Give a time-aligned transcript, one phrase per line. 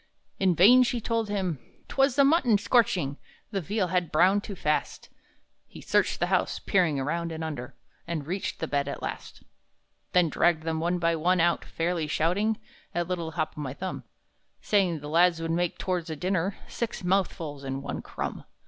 [0.39, 3.17] In vain she told him 'twas the mutton scorching;
[3.51, 5.09] The veal had browned too fast;
[5.67, 7.75] He searched the house, peering around and under,
[8.07, 9.43] And reached the bed at last,
[10.13, 12.57] Then dragged them one by one out, fairly shouting
[12.95, 14.03] At little Hop o'my Thumb,
[14.59, 18.45] Saying the lads would make, towards a dinner, Six mouthfuls and one crumb.